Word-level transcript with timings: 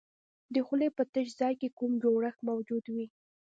د 0.53 0.55
خولې 0.65 0.89
په 0.97 1.03
تش 1.13 1.27
ځای 1.39 1.53
کې 1.59 1.69
کوم 1.77 1.91
جوړښت 2.03 2.39
موجود 2.49 2.83
دی؟ 2.95 3.05